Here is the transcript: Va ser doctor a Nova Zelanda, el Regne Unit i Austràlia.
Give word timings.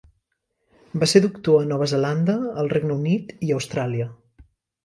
Va 1.03 1.09
ser 1.11 1.21
doctor 1.25 1.59
a 1.63 1.67
Nova 1.73 1.89
Zelanda, 1.93 2.39
el 2.63 2.73
Regne 2.75 2.99
Unit 3.03 3.37
i 3.49 3.55
Austràlia. 3.59 4.09